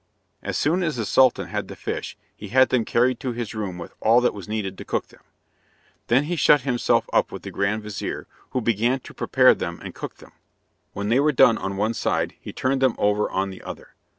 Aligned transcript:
As 0.41 0.57
soon 0.57 0.81
as 0.81 0.95
the 0.95 1.05
Sultan 1.05 1.49
had 1.49 1.67
the 1.67 1.75
fish 1.75 2.17
he 2.35 2.47
had 2.47 2.69
them 2.69 2.85
carried 2.85 3.19
to 3.19 3.33
his 3.33 3.53
room 3.53 3.77
with 3.77 3.93
all 3.99 4.19
that 4.21 4.33
was 4.33 4.47
needed 4.47 4.75
to 4.79 4.83
cook 4.83 5.09
them. 5.09 5.21
Then 6.07 6.23
he 6.23 6.35
shut 6.35 6.61
himself 6.61 7.07
up 7.13 7.31
with 7.31 7.43
the 7.43 7.51
grand 7.51 7.83
vizir, 7.83 8.25
who 8.49 8.61
began 8.61 8.99
to 9.01 9.13
prepare 9.13 9.53
them 9.53 9.79
and 9.83 9.93
cook 9.93 10.15
them. 10.15 10.31
When 10.93 11.09
they 11.09 11.19
were 11.19 11.31
done 11.31 11.59
on 11.59 11.77
one 11.77 11.93
side 11.93 12.33
he 12.39 12.51
turned 12.51 12.81
them 12.81 12.95
over 12.97 13.29
on 13.29 13.51
the 13.51 13.61
other. 13.61 13.93